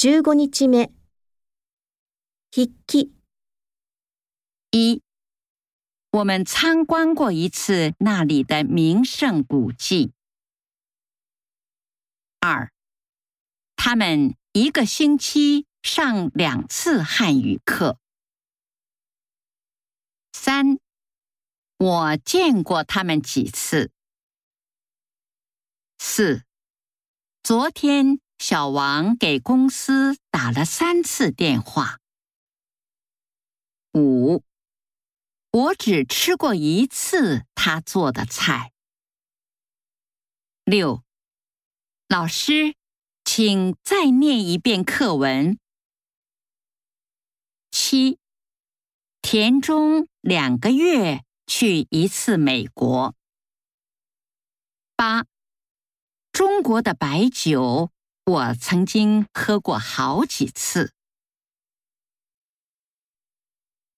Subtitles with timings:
[0.00, 0.94] 15日目，
[2.52, 3.12] 笔记。
[4.70, 5.02] 一，
[6.12, 10.12] 我们参观过一次那里的名胜古迹。
[12.38, 12.70] 二，
[13.74, 17.98] 他们一个星期上两次汉语课。
[20.32, 20.78] 三，
[21.76, 23.90] 我见过他们几次。
[25.98, 26.44] 四，
[27.42, 28.20] 昨天。
[28.38, 31.98] 小王给公司打了三次电话。
[33.94, 34.44] 五，
[35.50, 38.72] 我只吃过一次他做的菜。
[40.64, 41.02] 六，
[42.08, 42.76] 老师，
[43.24, 45.58] 请再念一遍课文。
[47.72, 48.18] 七，
[49.20, 53.14] 田中两个月去一次美国。
[54.94, 55.24] 八，
[56.32, 57.90] 中国的白酒。
[58.28, 60.90] 我曾经喝过好几次。